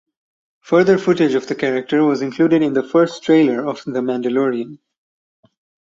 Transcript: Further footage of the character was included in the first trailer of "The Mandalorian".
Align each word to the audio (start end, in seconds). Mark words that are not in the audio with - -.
Further 0.61 0.97
footage 0.97 1.35
of 1.35 1.45
the 1.45 1.53
character 1.53 2.03
was 2.03 2.23
included 2.23 2.63
in 2.63 2.73
the 2.73 2.81
first 2.81 3.21
trailer 3.21 3.63
of 3.67 3.83
"The 3.83 4.01
Mandalorian". 4.01 4.79